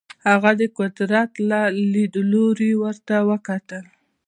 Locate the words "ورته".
2.83-3.15